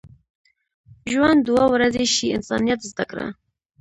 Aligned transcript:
ژوند 1.11 1.39
دوه 1.47 1.63
ورځې 1.73 2.05
شي، 2.13 2.27
انسانیت 2.37 2.79
زده 2.91 3.03
کړه. 3.11 3.27